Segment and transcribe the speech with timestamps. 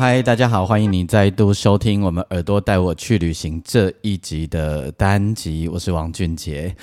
[0.00, 6.74] 嗨，大家好，欢迎你再度收听我们《耳朵带我去旅行》这一集的单集，我是王俊杰。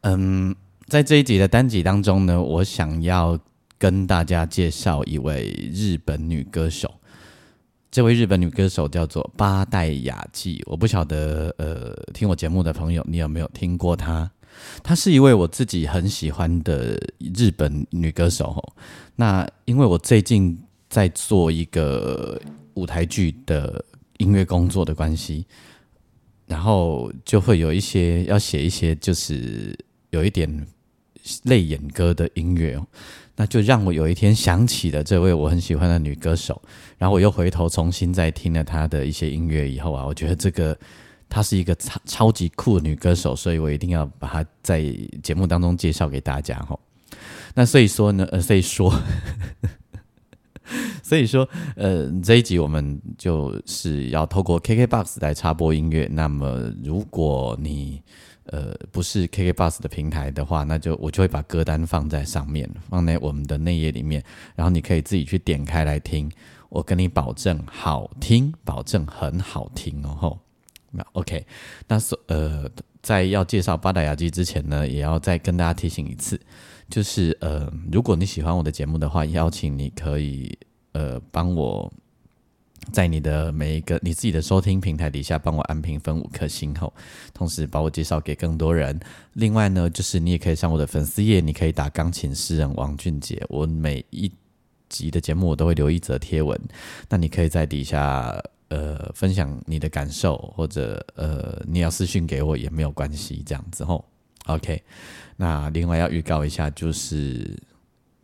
[0.00, 3.38] 嗯，在这一集的单集当中呢，我想要
[3.76, 6.90] 跟大家介绍一位日本女歌手。
[7.90, 14.30] 这位日本女歌手叫做八代雅纪，我不晓得呃，听我节目的朋友，你有没有听过她？
[14.82, 16.98] 她是一位我自己很喜欢的
[17.34, 18.72] 日本女歌手。
[19.14, 20.58] 那因为我最近
[20.88, 22.40] 在做一个
[22.74, 23.84] 舞台剧的
[24.18, 25.46] 音乐工作的关系，
[26.46, 29.76] 然后就会有一些要写一些，就是
[30.10, 30.66] 有一点
[31.44, 32.86] 泪眼歌的音乐哦，
[33.36, 36.60] 那就让我有一天想起了这位我很喜欢的女歌手，
[36.98, 40.76] 然后我又回头重新再听了她的一些音乐以后啊，我觉得这个
[41.28, 44.84] 她是一个超超级酷的女歌手，所以我一定要把她在
[45.22, 46.78] 节目当中介绍给大家哈。
[47.54, 48.92] 那所以说呢，呃，所以说。
[51.02, 56.08] 所以说，呃，这一集我们就是要透过 KKBOX 来插播音乐。
[56.10, 58.02] 那么，如果你
[58.46, 64.22] 呃不是 KKBOX 的平台的话，那就我就会把歌单放在上面，放在我们的内页里面，
[64.54, 66.30] 然后你可以自己去点开来听。
[66.68, 70.38] 我跟你保证好听，保证很好听哦。
[70.90, 71.46] 那 OK，
[71.88, 72.70] 那所呃，
[73.02, 76.40] 在要介绍八大雅机之前呢，也要再跟大家提醒一次，
[76.92, 80.56] 就是呃，如果你喜欢我的节目的话，邀请你可以。
[80.94, 81.90] 呃，帮我，
[82.92, 86.92] 在你的每一个你自己的收听平台底下，帮我按评分五颗星后，
[87.32, 89.00] 同时把我介绍给更多人。
[89.32, 93.42] 另外呢，就是你也可以上我的粉丝页，你可以打钢琴诗人王俊杰。
[93.48, 94.30] 我每一
[94.90, 96.60] 集的节目我都会留一则贴文，
[97.08, 98.38] 那你可以在底下
[98.68, 104.04] 呃分享你的感受，或者呃你要私信给我也没有关系，这样子吼。
[104.46, 104.82] OK，
[105.36, 107.56] 那另外要预告一下就是。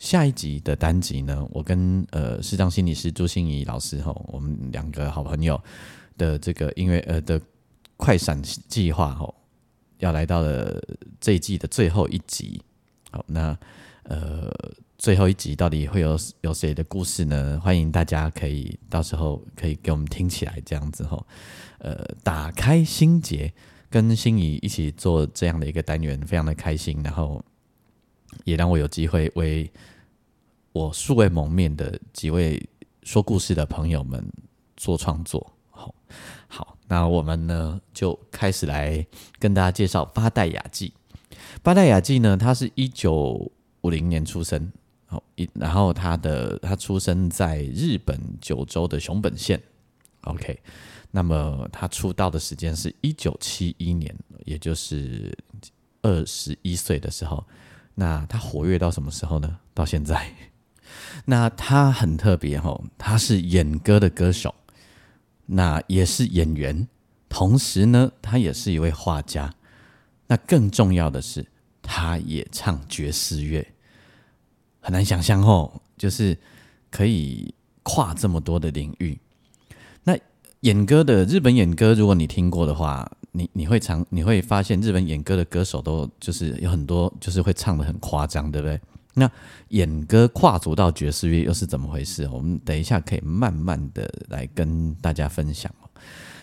[0.01, 5.61] 下一集的单集呢，我跟呃视障心理师朱心怡老师吼，我们两个好朋友
[6.17, 7.41] 的这个音乐呃的
[7.97, 9.34] 快闪计划吼，
[9.99, 10.81] 要来到了
[11.21, 12.62] 这一季的最后一集。
[13.11, 13.59] 好，那
[14.05, 14.49] 呃
[14.99, 17.61] 最后一集到底会有有谁的故事呢？
[17.61, 21.27] 欢迎大家可以到时候可以给我们听起来这样子吼，
[21.79, 23.53] 呃打开心结，
[23.91, 27.44] 跟心怡一起做这样的一个单元，非常的开心，然后。
[28.44, 29.69] 也让我有机会为
[30.72, 32.62] 我素未谋面的几位
[33.03, 34.22] 说故事的朋友们
[34.76, 35.50] 做创作。
[35.71, 35.94] 好，
[36.47, 39.04] 好，那我们呢就开始来
[39.38, 40.93] 跟大家介绍八代雅纪。
[41.62, 43.50] 八代雅纪呢，他是一九
[43.81, 44.70] 五零年出生，
[45.06, 49.60] 好，一然后他的他出生在日本九州的熊本县。
[50.25, 50.60] OK，
[51.10, 54.14] 那么他出道的时间是一九七一年，
[54.44, 55.36] 也就是
[56.02, 57.44] 二十一岁的时候。
[57.94, 59.58] 那他活跃到什么时候呢？
[59.74, 60.32] 到现在，
[61.24, 64.54] 那他很特别哦，他是演歌的歌手，
[65.46, 66.86] 那也是演员，
[67.28, 69.52] 同时呢，他也是一位画家。
[70.26, 71.44] 那更重要的是，
[71.82, 73.66] 他也唱爵士乐，
[74.78, 76.38] 很难想象哦，就是
[76.90, 77.52] 可以
[77.82, 79.19] 跨这么多的领域。
[80.60, 83.10] 演歌的日本演歌，如果你听过的话。
[83.32, 88.80] 你你会常你会发现日本演歌的歌手都就是有很多就是会唱的很夸张，对不对？
[89.14, 89.30] 那
[89.69, 92.26] 演歌跨足到爵士乐又是怎么回事？
[92.32, 95.72] 我们等一下可以慢慢的来跟大家分享。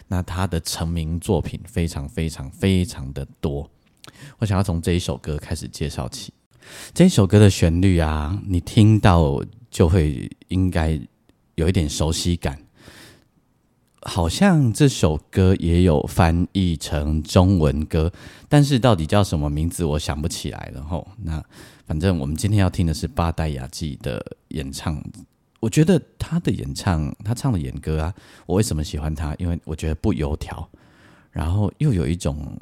[0.07, 3.69] 那他的成名作品非常非常非常的多，
[4.37, 6.31] 我想要从这一首歌开始介绍起。
[6.93, 10.97] 这一首歌的旋律啊，你听到就会应该
[11.55, 12.57] 有一点熟悉感。
[14.07, 18.11] 好像这首歌也有翻译成中文歌，
[18.47, 21.07] 但是到底叫什么名字，我想不起来了吼。
[21.23, 21.43] 那
[21.87, 25.03] 反正我们今天要听的是八代雅纪的演唱，
[25.59, 28.13] 我觉得他的演唱，他唱的演歌啊，
[28.45, 29.33] 我为什么喜欢他？
[29.39, 30.69] 因为我觉得不油条，
[31.31, 32.55] 然后又有一种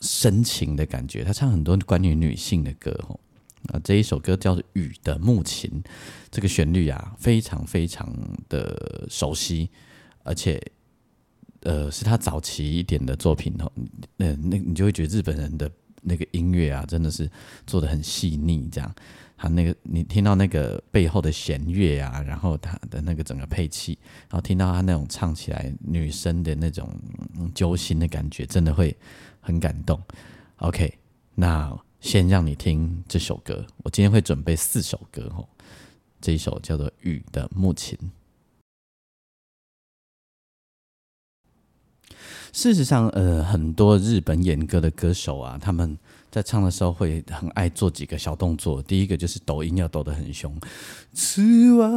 [0.00, 1.22] 深情的感觉。
[1.22, 3.20] 他唱很多关于女性的歌吼。
[3.66, 5.70] 啊，这一首歌叫《雨的木琴》，
[6.30, 8.10] 这个旋律啊，非常非常
[8.48, 9.68] 的熟悉。
[10.22, 10.60] 而且，
[11.62, 13.70] 呃，是他早期一点的作品哦。
[14.16, 15.70] 那那你就会觉得日本人的
[16.02, 17.30] 那个音乐啊，真的是
[17.66, 18.94] 做的很细腻，这样。
[19.36, 26.94] 他那个你听到那个背后的弦乐啊，然后他的那个整个配器，然后听到他那种唱起来女生的那种
[27.54, 28.94] 揪心的感觉，真的会
[29.40, 29.98] 很感动。
[30.56, 30.92] OK，
[31.34, 35.48] 那先让你听这首歌，我今天会准备四首歌哦。
[36.20, 37.98] 这一首叫做《雨的木琴》。
[42.52, 45.96] 事实上，呃，很多日本演歌的歌手啊，他们
[46.30, 48.82] 在唱的时候会很爱做几个小动作。
[48.82, 50.52] 第一个就是抖音要抖得很凶，
[51.14, 51.90] 吃完，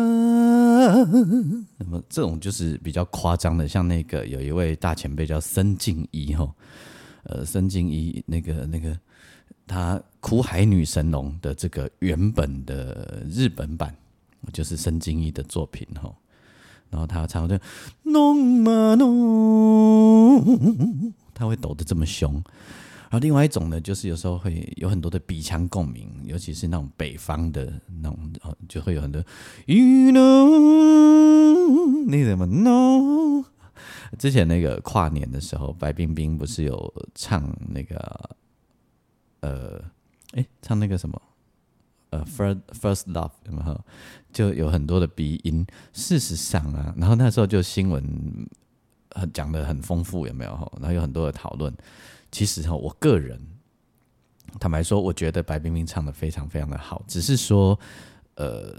[1.78, 3.68] 那么这种就是比较夸张的。
[3.68, 6.54] 像那个有一位大前辈叫森敬一哈，
[7.24, 8.98] 呃，森敬一那个那个
[9.66, 13.96] 他《苦海女神龙》的这个原本的日本版，
[14.52, 16.14] 就是森敬一的作品哈。
[16.90, 17.60] 然后他唱的
[18.14, 20.42] 弄嘛弄，
[21.34, 22.32] 他会抖得这么凶。
[23.10, 28.18] 然后另外一种呢，就是有时候会有很多的鼻腔共鸣，尤其是那种北方的那种，
[28.70, 29.22] 就会有很多。
[29.66, 31.06] You know，
[32.08, 33.44] 那什么 no？
[34.18, 38.30] 之前那个跨年的时候，白冰冰不是有唱那个，
[39.42, 39.82] 呃，
[40.34, 41.22] 哎，唱那个什么？
[42.14, 43.80] 呃，first first love，然后
[44.32, 45.66] 就有很多的鼻音。
[45.94, 48.04] 事实上啊，然后那时候就新闻
[49.16, 50.52] 很讲的很丰富，有没有？
[50.80, 51.74] 然后有很多的讨论。
[52.32, 53.42] 其实哈，我个人
[54.60, 57.80] 坦白说，我觉得白冰冰唱的非常非常的好，只是说
[58.36, 58.76] 呃，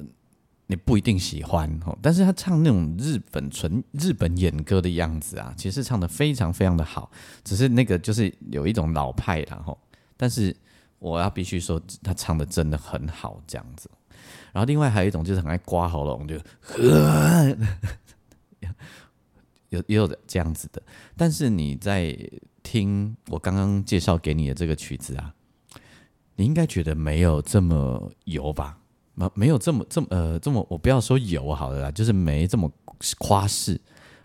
[0.69, 1.98] 你不一定喜欢哈。
[2.00, 7.10] 但是他唱那种日本纯日本演歌的样子啊，其实唱的非常非常的好。
[7.42, 9.76] 只是那个就是有一种老派，然后
[10.16, 10.56] 但是。
[10.99, 13.91] 我要必须说，他唱的真的很好，这样子。
[14.52, 16.37] 然后另外还有一种就是很爱刮喉咙，就
[19.70, 20.82] 有也有这样子的。
[21.17, 22.17] 但是你在
[22.62, 25.35] 听我刚刚介绍给你的这个曲子啊，
[26.37, 28.79] 你应该觉得没有这么油吧？
[29.14, 32.70] 没没有这么这么呃这么，我不要说油好了啦，就是没这么
[33.19, 33.81] 夸饰。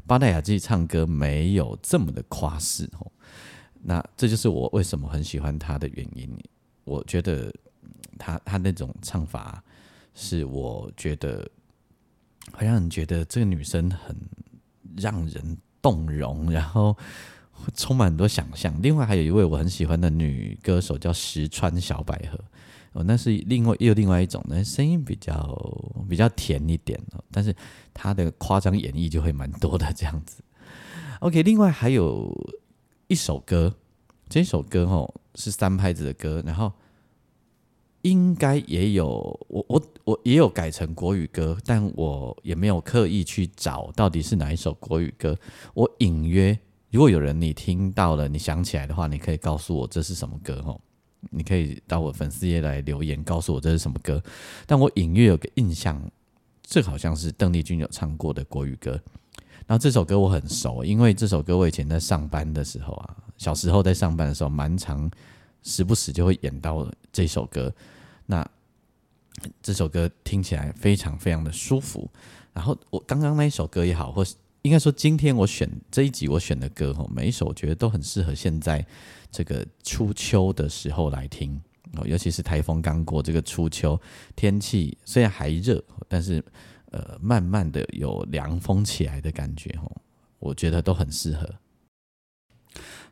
[0.07, 3.12] 巴代雅自己唱歌没有这么的夸饰哦。
[3.81, 6.36] 那这就是我为什么很喜欢他的原因。
[6.89, 7.53] 我觉得
[8.18, 9.63] 他他那种唱法
[10.15, 11.47] 是我觉得
[12.51, 14.15] 会让人觉得这个女生很
[14.97, 16.97] 让人动容，然后
[17.75, 18.74] 充满很多想象。
[18.81, 22.44] 另外还有一位我很喜欢的女歌手叫石川小百合，
[22.94, 25.35] 哦，那是另外又另外一种呢，声音比较
[26.09, 27.56] 比较甜一点哦，但是
[27.94, 30.44] 她的夸张演绎就会蛮多的这样子。
[31.19, 32.35] OK，另外还有
[33.07, 33.75] 一首歌，
[34.27, 35.13] 这首歌哦。
[35.36, 36.72] 是三拍子的歌，然后
[38.02, 39.08] 应该也有
[39.48, 45.38] 我我我也有改成国语歌，但我也没有刻意去找到底是哪一首国语歌。
[45.74, 46.58] 我隐约，
[46.92, 50.80] 如果有人你听到了，你想起来的话，你可以告诉我这是什么歌哦。
[51.31, 54.24] 你可以到我粉丝页来留言，告诉我这是什么歌。
[54.66, 56.02] 但我隐约有个印象，
[56.64, 58.92] 这好像是邓丽君有唱过的国语歌。
[59.68, 65.09] 然后这首歌我很熟，因为这首歌我以前在上班的时候啊，小时候在上班的时候，蛮常
[65.63, 67.74] 时不时就会演到这首歌。
[68.27, 68.47] 那
[69.63, 72.07] 这首歌听起来非常非常的舒服。
[72.53, 78.85] 然后我刚刚那一首歌也好，或是应该说今天我选这一集我选的歌哈，每一首我觉得都很适合现在
[79.31, 81.59] 这个初秋的时候来听
[81.94, 83.99] 哦，尤其是台风刚过，这个初秋
[84.35, 86.44] 天气虽然还热，但是。
[86.92, 89.95] 呃，慢慢的有凉风起来的感觉哦，
[90.40, 91.47] 我觉得都很适合。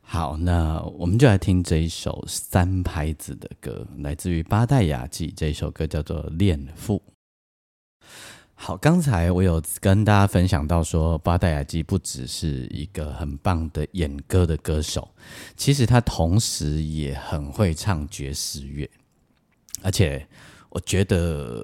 [0.10, 5.28] 好，那我们就来听这一首三拍子的歌，来自于八代雅纪。
[5.36, 7.04] 这一首歌叫做《恋父》。
[8.56, 15.10] 好，刚才我有跟大家分享到说，八代雅纪不只是一个很棒的演歌的歌手，
[15.58, 18.90] 其实他同时也很会唱爵士乐，
[19.84, 20.26] 而且。
[20.70, 21.64] 我觉得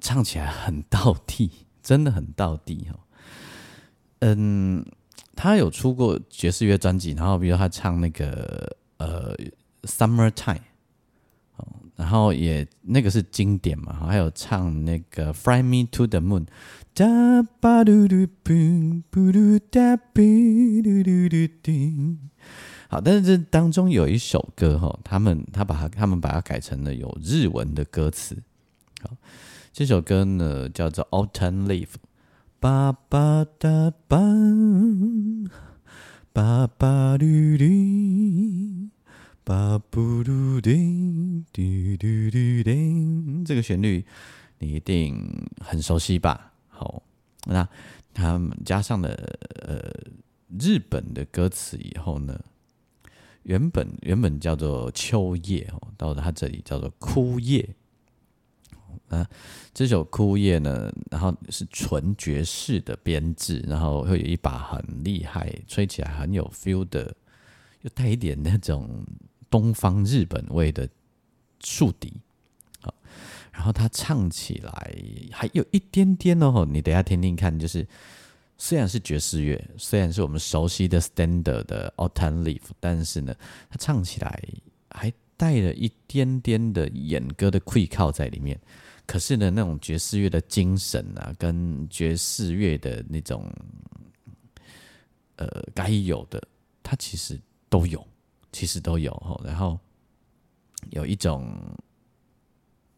[0.00, 1.50] 唱起来很到 地，
[1.82, 3.00] 真的很到地哦。
[4.20, 4.86] 嗯，
[5.36, 9.34] 他有出过爵士乐专辑，然后比如他唱那个呃
[9.82, 10.56] 《Summer Time》，
[11.56, 16.44] 哦，然后也那个是经典嘛，还有唱那个《Fly Me to the Moon》。
[16.94, 18.54] 哒吧嘟嘟嘟
[19.10, 20.22] 嘟嘟哒嘟
[20.82, 21.72] 嘟嘟嘟嘟。
[22.88, 28.40] 好，但是这当中有一首歌哈，他们他把它他们把它改成了有日文的歌词。
[29.02, 29.10] 好，
[29.72, 31.86] 这首歌呢叫做《Autumn Leaf》。
[32.60, 34.18] 巴巴哒巴，
[36.32, 37.26] 巴巴嘟
[37.58, 38.88] 嘟，
[39.44, 40.70] 巴布嘟嘟
[41.52, 43.44] 嘟嘟嘟嘟。
[43.44, 44.04] 这个旋律
[44.58, 46.52] 你一定很熟悉吧？
[46.68, 47.02] 好，
[47.44, 47.68] 那
[48.14, 49.10] 他们加上了
[49.66, 49.92] 呃
[50.58, 52.40] 日本的歌词以后呢？
[53.42, 57.76] 原本原本叫做秋叶哦，到它这里叫做枯叶。
[59.08, 59.28] 啊，
[59.72, 67.14] 这首枯叶呢，然后是纯爵士的编制，然后会有一把很厉害、吹起来很有 feel 的，
[67.82, 69.04] 又带一点那种
[69.50, 70.88] 东方日本味的
[71.62, 72.12] 竖笛。
[72.80, 72.94] 好，
[73.52, 74.96] 然后它唱起来
[75.32, 77.86] 还有一点点哦，你等下听听看，就是。
[78.56, 83.34] 虽然是爵士乐，虽然是我们熟悉的 standard 的 Autumn Leaf，但是呢，
[83.68, 84.42] 它唱起来
[84.90, 88.58] 还带了一点点的演歌的 quick 靠在里面。
[89.06, 93.50] 可是呢，那种爵士乐的精神啊，跟爵士乐的那种
[95.36, 96.42] 呃该有的，
[96.82, 98.06] 它其实都有，
[98.52, 99.40] 其实都有。
[99.44, 99.78] 然后
[100.90, 101.04] 有。
[101.06, 101.56] 一种。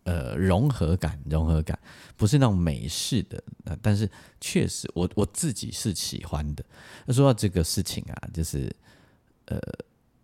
[0.09, 1.77] 呃，融合感，融合感
[2.17, 3.43] 不是那种美式的，
[3.83, 4.09] 但是
[4.41, 6.65] 确实，我我自己是喜欢的。
[7.05, 8.73] 那说到这个事情啊，就是
[9.47, 9.59] 呃，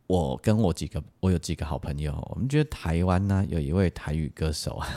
[0.07, 1.39] 我跟我几个，我有。
[1.39, 3.59] 几个好朋友，我们觉得台湾呢有。
[3.59, 4.89] 一位台语歌手啊，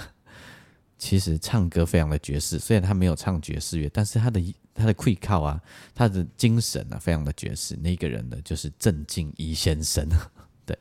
[0.97, 4.41] 其实唱歌非常的爵士，虽然他没有唱爵士乐，但是他的
[4.73, 5.61] 他的愧靠啊，
[5.93, 7.75] 他的精神啊，非常的爵士。
[7.75, 10.07] 那个人呢，就是郑敬一先生。
[10.65, 10.77] 对，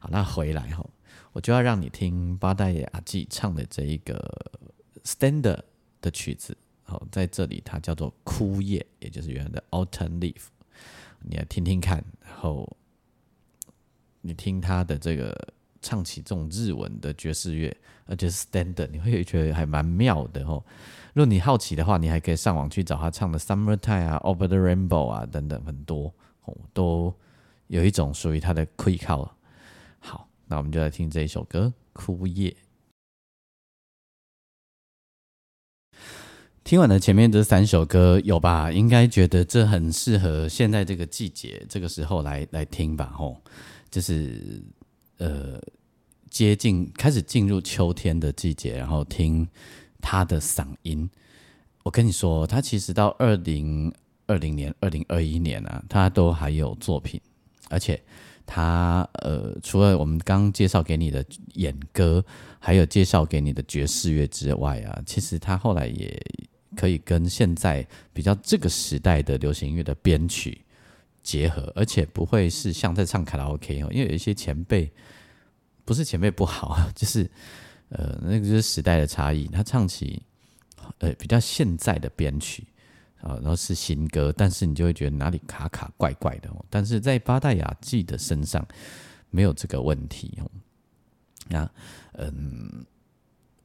[0.00, 0.84] 好，那回来哈。
[1.32, 4.52] 我就要让你听八代雅纪唱的这一个
[5.02, 5.60] standard
[6.00, 10.42] 的曲子，好，在这里它叫做枯叶，也就是原来的 autumn leaf，
[11.20, 12.76] 你来听听看，然后
[14.20, 15.53] 你听他的这个
[15.84, 17.76] 唱起这种日文的爵士乐，
[18.06, 20.64] 而且是 standard，你会觉得还蛮妙的哦。
[21.12, 26.12] 如果你好奇的话，你还可以上网去找他唱的 summertime 啊，over the rainbow 啊等等很多
[26.46, 27.14] 哦，都
[27.66, 29.30] 有一种属于他的 quick call。
[30.00, 30.28] 好。
[30.46, 32.50] 那我们就来听这一首歌《枯叶》。
[36.62, 38.70] 听完了前面这三首歌，有吧？
[38.70, 43.06] 应该觉得这很适合现在这个季节、这个时候来来听吧？
[43.16, 43.40] 吼，
[43.90, 44.62] 就是
[45.16, 45.58] 呃，
[46.34, 49.46] 接近开始进入秋天的季节，然后听
[50.00, 51.08] 他的嗓音。
[51.84, 53.94] 我跟你说，他其实到二零
[54.26, 57.20] 二零年、二零二一年啊，他都还有作品，
[57.70, 58.02] 而且。
[58.46, 61.24] 他呃，除了我们刚介绍给你的
[61.54, 62.22] 演歌，
[62.58, 66.22] 还有介绍给你的爵士乐之外啊，其实他后来也
[66.76, 70.60] 可以跟现在比较这个时代的流行音乐的编曲
[71.22, 74.92] 结合，而且不会是像在唱卡拉 OK 哦，因为有一些前辈
[75.84, 77.30] 不是前辈不好啊， 就是
[77.88, 80.22] 呃，那个就是时代的差异，他唱起
[80.98, 82.66] 呃比较现在的编曲。
[83.20, 86.62] 啊，然后是新歌，但是你就会觉得哪里卡卡怪怪的哦。
[86.68, 88.62] 但是在八代雅纪的身上
[89.30, 90.50] 没有这个问题哦。
[91.48, 91.70] 那
[92.12, 92.84] 嗯，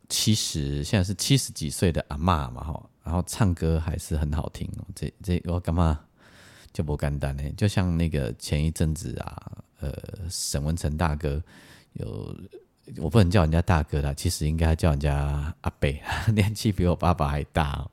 [0.08, 4.86] 七十现在是七十几岁的阿妈嘛哈，然后唱歌还是很好听哦。
[4.96, 6.00] 这这我干嘛
[6.72, 7.44] 就不简单呢？
[7.58, 9.94] 就像那个前一阵子啊，呃，
[10.30, 11.44] 沈文成大哥
[12.00, 12.36] 有。
[12.98, 16.02] 我不能叫人家大哥啦，其实应该叫人家阿贝，
[16.34, 17.88] 年纪比我爸爸还大。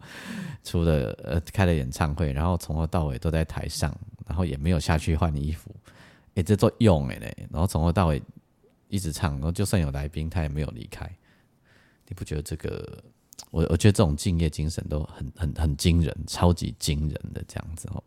[0.65, 3.95] 除了呃开了演唱会，然后从头到尾都在台上，
[4.27, 5.71] 然后也没有下去换衣服，
[6.35, 8.23] 哎，这都用哎嘞，然后从头到尾
[8.89, 11.07] 一直唱，然后就算有来宾，他也没有离开。
[12.09, 13.05] 你不觉得这个？
[13.51, 18.03] 我我觉得这种敬业精神都很很很惊人，超级惊人的这样子哦。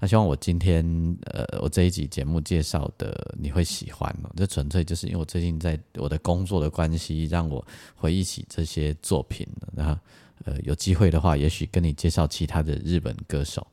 [0.00, 0.84] 那希望我今天
[1.24, 4.30] 呃，我这一集节目介绍的你会喜欢哦。
[4.36, 9.44] 这纯粹就是因为我最近在我的工作的关系，让我回忆起这些作品。
[9.74, 10.00] 然后
[10.44, 13.66] 呃，有机会的话，也许跟你介绍其他的日本歌手。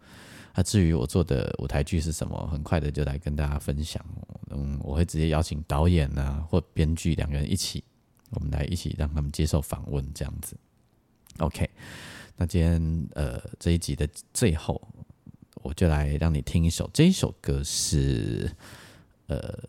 [0.55, 4.03] 那至于我做的舞台剧是什么，很快的就来跟大家分享。
[4.49, 7.83] 嗯，我会直接邀请导演啊或编剧两个人一起，
[8.31, 10.57] 我们来一起让他们接受访问这样子。
[11.37, 11.69] OK，
[12.35, 14.81] 那今天呃这一集的最后。
[15.65, 18.51] 我就来让你听一首，这一首歌是，
[19.25, 19.67] 呃，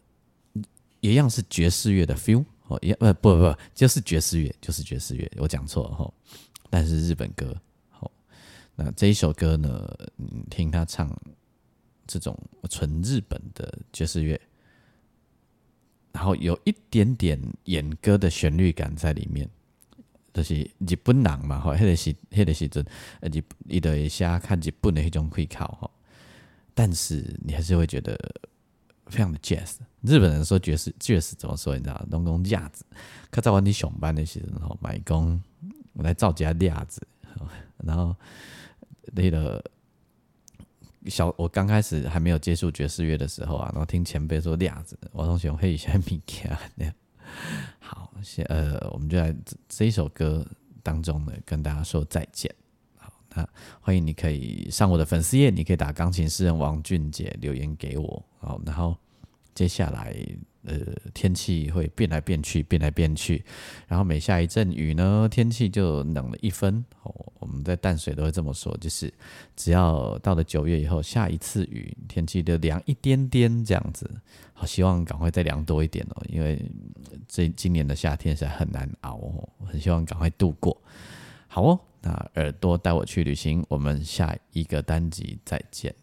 [1.00, 6.12] 一样是爵士乐的 feel 哦，一呃不不不，就是爵士乐，就是爵士乐，我讲错了哈，
[6.68, 7.56] 但是日本歌，
[7.88, 8.12] 好，
[8.74, 9.88] 那这一首歌呢，
[10.50, 11.10] 听他唱
[12.06, 12.38] 这种
[12.68, 14.38] 纯日本的爵士乐，
[16.12, 19.48] 然后有一点点演歌的旋律感在里面。
[20.36, 22.84] 就是日本人嘛，吼，迄个时，迄个时阵，
[23.22, 25.90] 日伊就会写看日本的迄种会考，吼。
[26.74, 28.14] 但是你还是会觉得
[29.06, 29.76] 非常的 jazz。
[30.02, 31.74] 日本人说爵士爵士怎么说？
[31.74, 32.06] 你知道？
[32.10, 32.84] 拢讲架子。
[33.30, 35.42] 可在我你上班的时候，吼，买工
[35.94, 37.00] 我来造假架子，
[37.78, 38.14] 然后
[39.14, 39.64] 那个
[41.06, 46.94] 小，我刚开始还没有接触爵士乐的时候啊，然后听前辈说架子，我总喜欢嘿一下米卡那样。
[47.80, 49.34] 好， 先呃，我们就在
[49.68, 50.46] 这一首歌
[50.82, 52.52] 当中呢，跟大家说再见。
[52.96, 53.48] 好，那
[53.80, 58.24] 欢迎你可以上我的粉丝页，你可以打钢琴诗人王俊杰留言给我。
[58.38, 58.96] 好，然后
[59.54, 60.14] 接下来
[60.66, 60.78] 呃
[61.14, 63.44] 天气会变来变去，变来变去，
[63.86, 66.84] 然后每下一阵雨呢，天气就冷了一分。
[67.02, 69.12] 哦，我们在淡水都会这么说，就是
[69.54, 74.10] 只要到了九月以后下一次雨，天气就凉一点点这样子。
[74.52, 76.60] 好，希望赶快再凉多一点哦，因为
[77.28, 80.76] 这今年的夏天是很难熬哦，很希望赶快度过。
[81.46, 85.94] 好哦，那耳朵带我去旅行，我们下一个单集再见。